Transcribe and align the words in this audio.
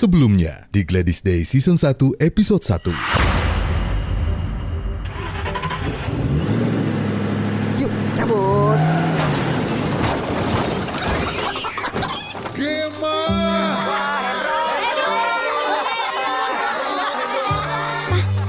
Sebelumnya 0.00 0.64
di 0.72 0.80
Gladys 0.80 1.20
Day 1.20 1.44
Season 1.44 1.76
1 1.76 2.24
Episode 2.24 2.64
1. 2.64 2.88
Yuk, 7.84 7.92
cabut. 8.16 8.80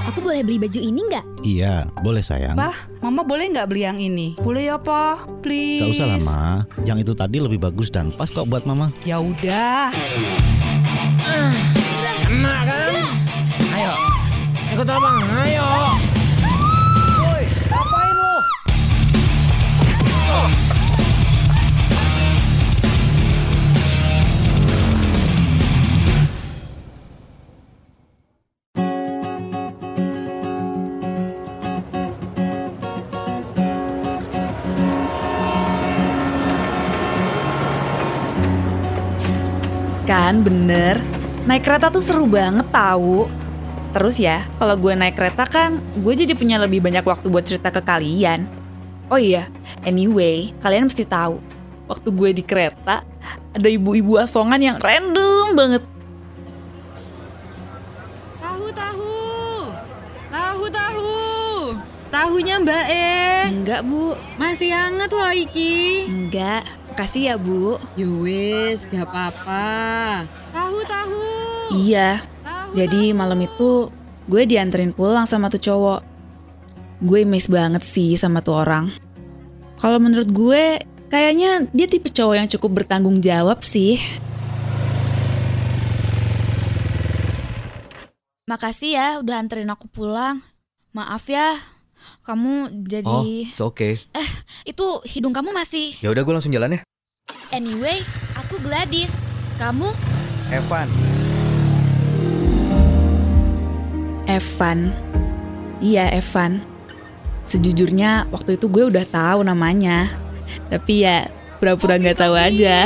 Aku 0.07 0.23
boleh 0.23 0.39
beli 0.47 0.55
baju 0.55 0.79
ini 0.79 1.03
nggak? 1.03 1.25
Iya, 1.43 1.83
boleh 1.99 2.23
sayang. 2.23 2.55
Pah, 2.55 2.87
mama 3.03 3.27
boleh 3.27 3.51
nggak 3.51 3.67
beli 3.67 3.83
yang 3.83 3.99
ini? 3.99 4.39
Boleh 4.39 4.71
ya, 4.71 4.79
Pak? 4.79 5.43
Please. 5.43 5.83
Gak 5.83 5.99
usah 5.99 6.15
lama. 6.15 6.63
Yang 6.87 7.11
itu 7.11 7.11
tadi 7.11 7.43
lebih 7.43 7.59
bagus 7.59 7.91
dan 7.91 8.15
pas 8.15 8.31
kok 8.31 8.47
buat 8.47 8.63
mama. 8.63 8.95
Ya 9.03 9.19
udah. 9.19 9.91
Ikut 14.81 14.97
abang, 14.97 15.21
ayo. 15.45 15.69
Woi, 17.21 17.45
ngapain 17.69 18.13
lu? 18.17 18.33
Kan 40.09 40.41
bener, 40.41 40.97
naik 41.45 41.69
kereta 41.69 41.93
tuh 41.93 42.01
seru 42.01 42.25
banget 42.25 42.65
tahu. 42.73 43.29
Terus 43.91 44.15
ya, 44.23 44.39
kalau 44.55 44.79
gue 44.79 44.95
naik 44.95 45.19
kereta 45.19 45.43
kan, 45.43 45.83
gue 45.99 46.13
jadi 46.15 46.31
punya 46.31 46.55
lebih 46.55 46.79
banyak 46.79 47.03
waktu 47.03 47.27
buat 47.27 47.43
cerita 47.43 47.67
ke 47.75 47.83
kalian. 47.83 48.47
Oh 49.11 49.19
iya, 49.19 49.51
anyway, 49.83 50.55
kalian 50.63 50.87
mesti 50.87 51.03
tahu, 51.03 51.43
waktu 51.91 52.07
gue 52.07 52.29
di 52.39 52.43
kereta, 52.47 53.03
ada 53.51 53.67
ibu-ibu 53.67 54.15
asongan 54.15 54.63
yang 54.63 54.77
random 54.79 55.45
banget. 55.51 55.83
Tahu 58.39 58.71
tahu. 58.71 59.15
Tahu 60.31 60.63
tahu. 60.71 61.11
Tahunya 62.11 62.55
Mbak 62.63 62.85
E. 62.91 63.11
Enggak, 63.51 63.81
Bu. 63.83 64.15
Masih 64.39 64.71
hangat 64.71 65.11
loh 65.11 65.31
iki. 65.31 66.07
Enggak. 66.07 66.63
Makasih 66.91 67.23
ya, 67.31 67.35
Bu. 67.39 67.79
Yowes, 67.95 68.83
gak 68.87 69.07
apa-apa. 69.07 69.67
Tahu 70.51 70.79
tahu. 70.87 71.23
Iya, 71.71 72.19
jadi 72.71 73.11
malam 73.11 73.43
itu 73.43 73.91
gue 74.31 74.43
dianterin 74.47 74.95
pulang 74.95 75.27
sama 75.27 75.51
tuh 75.51 75.59
cowok. 75.59 76.01
Gue 77.03 77.27
miss 77.27 77.51
banget 77.51 77.83
sih 77.83 78.15
sama 78.15 78.39
tuh 78.39 78.63
orang. 78.63 78.87
Kalau 79.81 79.97
menurut 79.97 80.29
gue, 80.29 80.79
kayaknya 81.09 81.67
dia 81.73 81.89
tipe 81.89 82.07
cowok 82.07 82.35
yang 82.37 82.47
cukup 82.47 82.83
bertanggung 82.83 83.19
jawab 83.19 83.59
sih. 83.65 83.99
Makasih 88.45 88.91
ya 88.95 89.07
udah 89.19 89.41
anterin 89.41 89.67
aku 89.73 89.89
pulang. 89.89 90.39
Maaf 90.91 91.27
ya, 91.31 91.55
kamu 92.27 92.67
Oh, 92.67 92.83
jadi 92.83 93.47
it's 93.47 93.63
okay. 93.63 93.95
itu 94.69 94.85
hidung 95.07 95.31
kamu 95.31 95.55
masih. 95.55 95.95
Ya 96.03 96.11
udah 96.11 96.23
gue 96.23 96.33
langsung 96.35 96.51
jalan 96.51 96.77
ya. 96.77 96.79
Anyway, 97.51 98.03
aku 98.35 98.59
Gladys. 98.63 99.23
Kamu? 99.59 99.91
Evan. 100.51 101.10
Evan. 104.27 104.93
Iya, 105.81 106.13
Evan. 106.13 106.61
Sejujurnya 107.41 108.29
waktu 108.29 108.55
itu 108.59 108.69
gue 108.69 108.89
udah 108.89 109.05
tahu 109.09 109.41
namanya. 109.41 110.09
Tapi 110.69 111.05
ya 111.05 111.29
pura-pura 111.57 111.97
nggak 111.97 112.19
tahu 112.21 112.35
aja. 112.37 112.85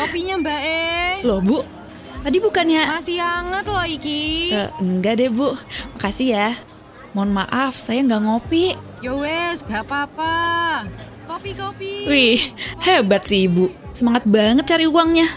Kopinya 0.00 0.40
Mbak 0.40 0.60
E. 0.64 0.80
Loh, 1.24 1.40
Bu. 1.44 1.60
Tadi 2.22 2.38
bukannya 2.38 2.86
Masih 2.86 3.18
hangat 3.18 3.66
loh 3.66 3.82
iki. 3.82 4.54
Eh, 4.54 4.70
enggak 4.78 5.18
deh, 5.18 5.30
Bu. 5.30 5.58
Makasih 5.98 6.28
ya. 6.38 6.48
Mohon 7.12 7.44
maaf, 7.44 7.76
saya 7.76 8.00
nggak 8.00 8.22
ngopi. 8.24 8.78
Yowes, 9.04 9.66
gak 9.66 9.84
apa-apa. 9.84 10.34
Kopi 11.26 11.50
kopi. 11.52 11.94
Wih, 12.06 12.40
hebat 12.86 13.26
sih 13.26 13.50
ibu. 13.50 13.68
Semangat 13.92 14.24
banget 14.24 14.64
cari 14.64 14.86
uangnya. 14.88 15.28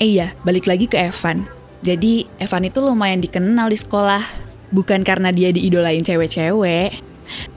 Eh 0.00 0.18
iya, 0.18 0.32
balik 0.42 0.66
lagi 0.66 0.90
ke 0.90 0.98
Evan. 0.98 1.46
Jadi, 1.84 2.26
Evan 2.40 2.66
itu 2.66 2.80
lumayan 2.82 3.20
dikenal 3.22 3.70
di 3.70 3.78
sekolah. 3.78 4.45
Bukan 4.74 5.06
karena 5.06 5.30
dia 5.30 5.54
diidolain 5.54 6.02
cewek-cewek, 6.02 6.90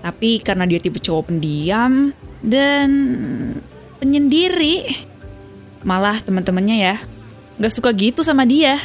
tapi 0.01 0.41
karena 0.41 0.69
dia 0.69 0.77
tipe 0.77 1.01
cowok 1.01 1.33
pendiam 1.33 2.13
dan 2.45 2.89
penyendiri. 3.97 5.07
Malah 5.81 6.21
teman-temannya 6.21 6.77
ya, 6.77 6.95
nggak 7.57 7.73
suka 7.73 7.89
gitu 7.95 8.21
sama 8.21 8.45
dia. 8.45 8.77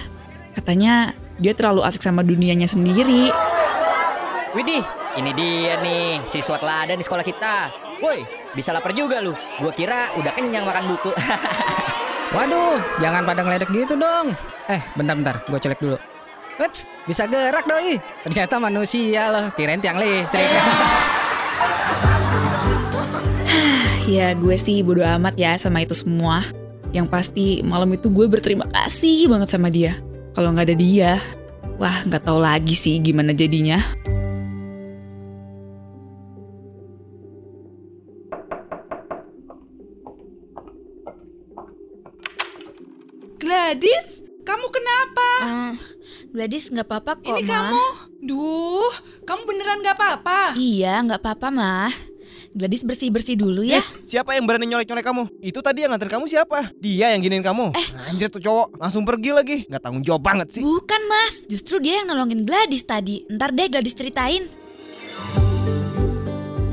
Katanya 0.54 1.12
dia 1.36 1.52
terlalu 1.52 1.82
asik 1.84 2.00
sama 2.00 2.22
dunianya 2.22 2.70
sendiri. 2.70 3.28
Widih, 4.54 4.86
ini 5.18 5.30
dia 5.34 5.74
nih, 5.82 6.22
siswa 6.22 6.56
teladan 6.56 6.94
di 6.94 7.04
sekolah 7.04 7.26
kita. 7.26 7.74
Woi, 7.98 8.22
bisa 8.54 8.70
lapar 8.70 8.94
juga 8.94 9.18
lu. 9.18 9.34
Gua 9.58 9.74
kira 9.74 10.14
udah 10.14 10.32
kenyang 10.32 10.62
makan 10.62 10.94
buku. 10.94 11.10
Waduh, 12.34 12.82
jangan 12.98 13.22
pada 13.22 13.46
ngeledek 13.46 13.70
gitu 13.70 13.94
dong. 13.94 14.34
Eh, 14.66 14.82
bentar-bentar, 14.98 15.46
gue 15.46 15.54
colek 15.54 15.78
dulu. 15.78 16.13
Wets, 16.54 16.86
bisa 17.10 17.26
gerak 17.26 17.66
doi. 17.66 17.98
Ternyata 18.22 18.62
manusia 18.62 19.26
loh, 19.30 19.50
kirain 19.58 19.82
tiang 19.82 19.98
listrik. 19.98 20.46
Ya 24.04 24.36
gue 24.36 24.60
sih 24.60 24.84
bodo 24.84 25.00
amat 25.00 25.32
ya 25.40 25.56
sama 25.56 25.80
itu 25.80 25.96
semua. 25.96 26.44
Yang 26.92 27.06
pasti 27.08 27.46
malam 27.64 27.88
itu 27.96 28.12
gue 28.12 28.28
berterima 28.28 28.68
kasih 28.68 29.32
banget 29.32 29.48
sama 29.48 29.72
dia. 29.72 29.96
Kalau 30.36 30.52
nggak 30.52 30.68
ada 30.68 30.76
dia, 30.76 31.12
wah 31.80 32.04
nggak 32.04 32.28
tahu 32.28 32.36
lagi 32.36 32.76
sih 32.76 33.00
gimana 33.00 33.32
jadinya. 33.32 33.80
Gladys, 43.44 44.23
kamu 44.44 44.66
kenapa? 44.68 45.28
Eh, 45.40 45.72
Gladys 46.30 46.68
nggak 46.68 46.86
apa-apa 46.86 47.12
kok, 47.18 47.36
Ini 47.40 47.48
Ma. 47.48 47.52
kamu. 47.72 47.84
Duh, 48.24 48.92
kamu 49.24 49.42
beneran 49.48 49.78
nggak 49.80 49.96
apa-apa? 49.96 50.38
Iya, 50.54 51.00
nggak 51.04 51.20
apa-apa, 51.20 51.48
mah. 51.48 51.92
Gladys 52.54 52.86
bersih-bersih 52.86 53.34
dulu 53.34 53.66
ya. 53.66 53.82
Siapa 53.82 54.38
yang 54.38 54.46
berani 54.46 54.70
nyolek-nyolek 54.70 55.02
kamu? 55.02 55.26
Itu 55.42 55.58
tadi 55.58 55.82
yang 55.82 55.90
nganter 55.90 56.06
kamu 56.06 56.30
siapa? 56.30 56.70
Dia 56.78 57.10
yang 57.10 57.20
giniin 57.24 57.42
kamu. 57.42 57.74
Eh. 57.74 57.88
Anjir 58.14 58.30
tuh 58.30 58.38
cowok, 58.38 58.78
langsung 58.78 59.02
pergi 59.02 59.30
lagi. 59.34 59.56
Nggak 59.66 59.82
tanggung 59.82 60.04
jawab 60.06 60.22
banget 60.22 60.54
sih. 60.54 60.62
Bukan, 60.62 61.02
Mas. 61.10 61.50
Justru 61.50 61.82
dia 61.82 62.04
yang 62.04 62.14
nolongin 62.14 62.46
Gladys 62.46 62.86
tadi. 62.86 63.26
Ntar 63.26 63.50
deh 63.50 63.66
Gladys 63.66 63.98
ceritain. 63.98 64.46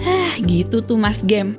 Hah 0.01 0.33
gitu 0.41 0.81
tuh 0.81 0.97
mas 0.97 1.21
Gem. 1.25 1.57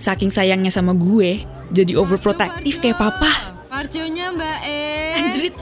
Saking 0.00 0.32
sayangnya 0.32 0.72
sama 0.72 0.96
gue, 0.96 1.44
jadi 1.72 1.92
overprotective 1.96 2.80
kayak 2.80 2.98
papa. 2.98 3.51
Parjonya 3.82 4.30
Mbak 4.30 4.58
E. 4.62 4.78
Anjrit, 5.10 5.54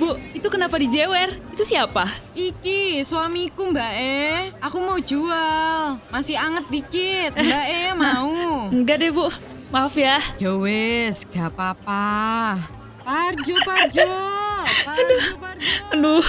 bu 0.00 0.16
itu 0.32 0.48
kenapa 0.48 0.80
dijewer? 0.80 1.28
Itu 1.52 1.60
siapa? 1.60 2.08
Iki 2.32 3.04
suamiku 3.04 3.68
Mbak 3.68 3.92
E. 4.00 4.16
Aku 4.64 4.80
mau 4.80 4.96
jual. 4.96 6.00
Masih 6.08 6.40
anget 6.40 6.64
dikit. 6.72 7.36
Mbak 7.36 7.66
E 7.68 7.80
mau. 7.92 8.32
Enggak 8.80 9.04
deh 9.04 9.12
bu, 9.12 9.28
maaf 9.68 9.92
ya. 9.92 10.16
Yowes, 10.40 11.28
gak 11.28 11.52
apa-apa. 11.52 12.64
Parjo, 13.04 13.60
Parjo. 13.60 14.08
Parjo, 14.88 15.16
Parjo. 15.36 15.76
Aduh, 15.92 16.24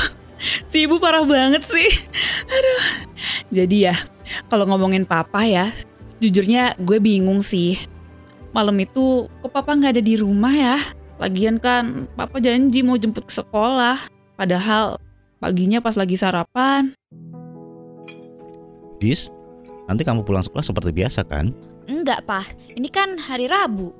si 0.68 0.84
ibu 0.84 1.00
parah 1.00 1.24
banget 1.24 1.64
sih. 1.64 1.88
Aduh. 2.44 2.84
Jadi 3.56 3.88
ya, 3.88 3.96
kalau 4.52 4.68
ngomongin 4.68 5.08
papa 5.08 5.48
ya, 5.48 5.72
jujurnya 6.20 6.76
gue 6.76 7.00
bingung 7.00 7.40
sih. 7.40 7.80
Malam 8.52 8.84
itu 8.84 9.32
kok 9.32 9.48
papa 9.56 9.80
nggak 9.80 9.96
ada 9.96 10.04
di 10.04 10.20
rumah 10.20 10.52
ya? 10.52 10.76
Lagian 11.18 11.58
kan 11.58 12.06
papa 12.14 12.38
janji 12.38 12.86
mau 12.86 12.98
jemput 12.98 13.26
ke 13.26 13.34
sekolah. 13.34 13.98
Padahal 14.38 15.02
paginya 15.42 15.82
pas 15.82 15.98
lagi 15.98 16.14
sarapan. 16.14 16.94
Dis, 19.02 19.30
nanti 19.90 20.06
kamu 20.06 20.26
pulang 20.26 20.46
sekolah 20.46 20.66
seperti 20.66 20.94
biasa 20.94 21.26
kan? 21.26 21.54
Enggak, 21.90 22.26
Pak. 22.26 22.78
Ini 22.78 22.90
kan 22.90 23.18
hari 23.18 23.50
Rabu. 23.50 23.94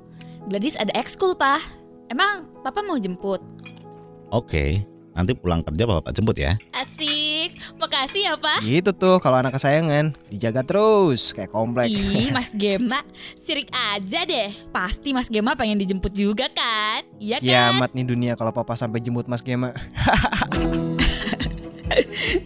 Gladys 0.46 0.78
ada 0.78 0.94
ekskul, 0.94 1.34
Pak. 1.34 1.62
Emang 2.10 2.50
Papa 2.62 2.82
mau 2.82 2.98
jemput? 2.98 3.42
Oke, 4.28 4.84
nanti 5.16 5.32
pulang 5.32 5.64
kerja 5.64 5.88
bapak 5.88 6.12
jemput 6.12 6.36
ya. 6.36 6.54
Makasih 7.98 8.30
ya, 8.30 8.34
Pak. 8.38 8.58
Gitu 8.62 8.90
tuh 8.94 9.18
kalau 9.18 9.42
anak 9.42 9.58
kesayangan 9.58 10.14
dijaga 10.30 10.62
terus 10.62 11.34
kayak 11.34 11.50
komplek. 11.50 11.90
Ih, 11.90 12.30
Mas 12.36 12.54
Gema, 12.54 13.02
sirik 13.34 13.74
aja 13.74 14.22
deh. 14.22 14.54
Pasti 14.70 15.10
Mas 15.10 15.26
Gema 15.26 15.58
pengen 15.58 15.82
dijemput 15.82 16.14
juga 16.14 16.46
kan? 16.46 17.02
Iya 17.18 17.42
kan? 17.42 17.74
Kiamat 17.74 17.90
nih 17.98 18.06
dunia 18.06 18.32
kalau 18.38 18.54
papa 18.54 18.78
sampai 18.78 19.02
jemput 19.02 19.26
Mas 19.26 19.42
Gema. 19.42 19.74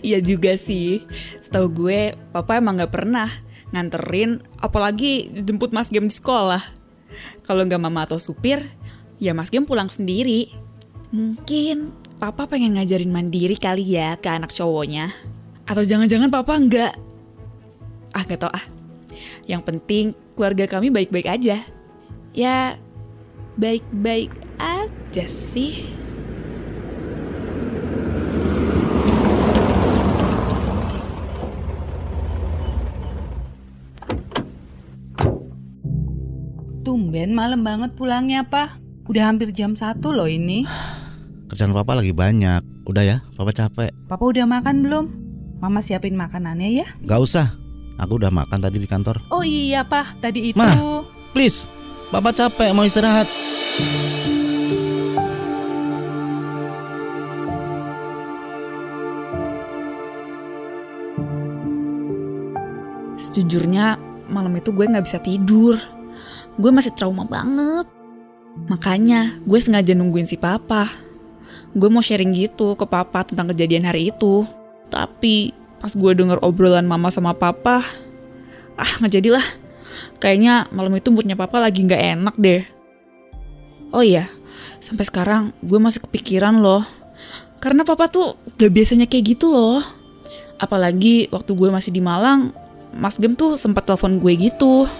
Iya 0.01 0.25
juga 0.25 0.57
sih. 0.57 1.05
Setahu 1.43 1.69
gue, 1.85 2.17
papa 2.33 2.57
emang 2.57 2.81
nggak 2.81 2.95
pernah 2.95 3.29
nganterin, 3.77 4.41
apalagi 4.57 5.29
jemput 5.45 5.77
Mas 5.77 5.93
Game 5.93 6.09
di 6.09 6.17
sekolah. 6.17 6.63
Kalau 7.45 7.67
nggak 7.69 7.83
mama 7.83 8.09
atau 8.09 8.17
supir, 8.17 8.65
ya 9.21 9.37
Mas 9.37 9.53
Game 9.53 9.69
pulang 9.69 9.93
sendiri. 9.93 10.49
Mungkin 11.13 11.93
papa 12.17 12.49
pengen 12.49 12.79
ngajarin 12.79 13.13
mandiri 13.13 13.59
kali 13.59 13.85
ya 13.99 14.17
ke 14.17 14.31
anak 14.31 14.55
cowoknya. 14.55 15.13
Atau 15.73 15.89
jangan-jangan 15.89 16.29
papa 16.29 16.61
nggak. 16.61 16.93
Ah 18.13 18.23
nggak 18.29 18.45
tau 18.45 18.53
ah. 18.53 18.61
Yang 19.49 19.63
penting 19.65 20.05
keluarga 20.37 20.69
kami 20.69 20.93
baik-baik 20.93 21.33
aja. 21.33 21.65
Ya 22.37 22.77
baik-baik 23.57 24.37
aja 24.61 25.25
sih. 25.25 25.97
Tumben 36.85 37.33
malam 37.33 37.65
banget 37.65 37.97
pulangnya, 37.97 38.45
Pak. 38.45 38.77
Udah 39.09 39.33
hampir 39.33 39.49
jam 39.57 39.73
satu 39.73 40.13
loh 40.13 40.29
ini. 40.29 40.69
Kerjaan 41.49 41.73
papa 41.73 41.97
lagi 41.97 42.13
banyak. 42.13 42.61
Udah 42.85 43.01
ya, 43.01 43.17
papa 43.41 43.57
capek. 43.57 43.89
Papa 44.05 44.21
udah 44.21 44.45
makan 44.45 44.85
belum? 44.85 45.22
Mama 45.63 45.79
siapin 45.79 46.19
makanannya 46.19 46.83
ya. 46.83 46.87
Gak 47.07 47.23
usah. 47.23 47.55
Aku 47.95 48.19
udah 48.19 48.35
makan 48.35 48.59
tadi 48.59 48.83
di 48.83 48.89
kantor. 48.91 49.23
Oh 49.31 49.47
iya, 49.47 49.87
Pak. 49.87 50.19
Tadi 50.19 50.51
itu. 50.51 50.59
Ma. 50.59 51.07
Please, 51.31 51.71
papa 52.11 52.35
capek 52.35 52.75
mau 52.75 52.83
istirahat. 52.83 53.31
Sejujurnya 63.15 64.03
malam 64.35 64.59
itu 64.59 64.75
gue 64.75 64.83
nggak 64.83 65.07
bisa 65.07 65.23
tidur. 65.23 65.79
Gue 66.59 66.75
masih 66.75 66.91
trauma 66.99 67.23
banget. 67.23 67.87
Makanya 68.67 69.39
gue 69.47 69.63
sengaja 69.63 69.95
nungguin 69.95 70.27
si 70.27 70.35
papa. 70.35 70.91
Gue 71.71 71.87
mau 71.87 72.03
sharing 72.03 72.35
gitu 72.35 72.75
ke 72.75 72.83
papa 72.83 73.23
tentang 73.23 73.55
kejadian 73.55 73.87
hari 73.87 74.11
itu. 74.11 74.43
Tapi 74.93 75.57
pas 75.81 75.91
gue 75.97 76.13
denger 76.13 76.45
obrolan 76.45 76.85
mama 76.85 77.09
sama 77.09 77.33
papa, 77.33 77.81
ah 78.77 78.93
nggak 79.01 79.13
jadilah. 79.17 79.47
Kayaknya 80.21 80.69
malam 80.71 80.93
itu 80.95 81.09
moodnya 81.09 81.35
papa 81.35 81.57
lagi 81.57 81.81
nggak 81.83 82.03
enak 82.21 82.35
deh. 82.37 82.63
Oh 83.91 84.05
iya, 84.05 84.29
sampai 84.85 85.09
sekarang 85.09 85.57
gue 85.65 85.81
masih 85.81 86.05
kepikiran 86.05 86.61
loh. 86.61 86.85
Karena 87.63 87.87
papa 87.87 88.11
tuh 88.11 88.35
gak 88.59 88.75
biasanya 88.75 89.07
kayak 89.07 89.39
gitu 89.39 89.55
loh. 89.55 89.79
Apalagi 90.59 91.31
waktu 91.31 91.55
gue 91.55 91.71
masih 91.71 91.95
di 91.95 92.03
Malang, 92.03 92.51
Mas 92.91 93.23
Gem 93.23 93.39
tuh 93.39 93.55
sempat 93.55 93.87
telepon 93.87 94.19
gue 94.19 94.35
gitu. 94.35 94.91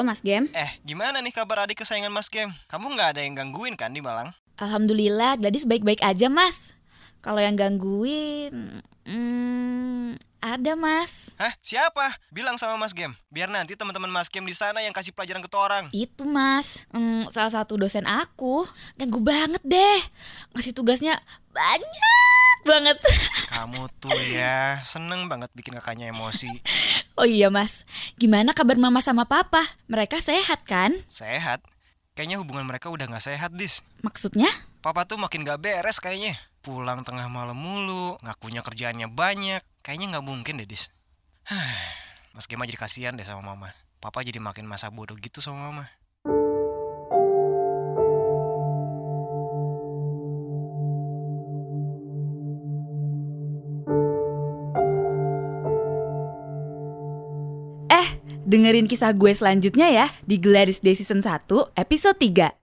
Halo 0.00 0.16
Mas 0.16 0.24
Gem. 0.24 0.48
Eh, 0.56 0.80
gimana 0.80 1.20
nih 1.20 1.28
kabar 1.28 1.68
adik 1.68 1.84
kesayangan 1.84 2.08
Mas 2.08 2.32
Gem? 2.32 2.48
Kamu 2.72 2.96
nggak 2.96 3.12
ada 3.12 3.20
yang 3.20 3.36
gangguin 3.36 3.76
kan 3.76 3.92
di 3.92 4.00
Malang? 4.00 4.32
Alhamdulillah, 4.56 5.36
Gladys 5.36 5.68
baik-baik 5.68 6.00
aja, 6.00 6.32
Mas. 6.32 6.72
Kalau 7.20 7.36
yang 7.36 7.52
gangguin, 7.52 8.80
hmm, 9.04 10.16
ada, 10.40 10.72
Mas. 10.74 11.36
Hah? 11.36 11.52
Siapa? 11.60 12.16
Bilang 12.32 12.56
sama 12.56 12.80
Mas 12.80 12.96
Gem. 12.96 13.12
Biar 13.28 13.46
nanti 13.52 13.76
teman-teman 13.76 14.08
Mas 14.08 14.32
Gem 14.32 14.42
di 14.42 14.56
sana 14.56 14.80
yang 14.80 14.92
kasih 14.92 15.12
pelajaran 15.12 15.44
ke 15.44 15.48
orang. 15.52 15.86
Itu, 15.92 16.24
Mas. 16.24 16.88
Hmm, 16.90 17.28
salah 17.28 17.52
satu 17.52 17.76
dosen 17.76 18.08
aku 18.08 18.64
ganggu 18.96 19.20
banget 19.20 19.62
deh. 19.62 20.00
Ngasih 20.56 20.72
tugasnya 20.72 21.20
banyak 21.52 22.60
banget. 22.64 22.98
Kamu 23.54 23.88
tuh 24.00 24.16
ya 24.32 24.80
seneng 24.80 25.28
banget 25.28 25.52
bikin 25.52 25.76
kakaknya 25.76 26.10
emosi. 26.10 26.48
Oh 27.20 27.28
iya, 27.28 27.52
Mas. 27.52 27.84
Gimana 28.16 28.56
kabar 28.56 28.80
Mama 28.80 29.04
sama 29.04 29.28
Papa? 29.28 29.60
Mereka 29.86 30.18
sehat 30.24 30.64
kan? 30.64 30.96
Sehat? 31.04 31.60
Kayaknya 32.16 32.42
hubungan 32.42 32.66
mereka 32.66 32.90
udah 32.92 33.06
gak 33.08 33.22
sehat, 33.32 33.54
Dis. 33.54 33.80
Maksudnya? 34.04 34.50
Papa 34.84 35.06
tuh 35.06 35.16
makin 35.16 35.46
gak 35.46 35.62
beres 35.62 36.02
kayaknya. 36.02 36.36
Pulang 36.60 37.00
tengah 37.08 37.24
malam 37.32 37.56
mulu, 37.56 38.20
ngakunya 38.20 38.60
kerjaannya 38.60 39.08
banyak. 39.08 39.64
Kayaknya 39.80 40.06
nggak 40.12 40.26
mungkin 40.28 40.60
deh, 40.60 40.68
Dis. 40.68 40.92
Mas 42.36 42.44
Gema 42.44 42.68
jadi 42.68 42.76
kasihan 42.76 43.16
deh 43.16 43.24
sama 43.24 43.40
Mama. 43.40 43.72
Papa 43.96 44.20
jadi 44.20 44.44
makin 44.44 44.68
masa 44.68 44.92
bodoh 44.92 45.16
gitu 45.16 45.40
sama 45.40 45.72
Mama. 45.72 45.88
Eh, 57.88 58.08
dengerin 58.44 58.84
kisah 58.84 59.16
gue 59.16 59.32
selanjutnya 59.32 59.88
ya 59.88 60.06
di 60.28 60.36
Gladys 60.36 60.84
Day 60.84 60.92
Season 60.92 61.24
1 61.24 61.48
episode 61.72 62.20
3. 62.20 62.59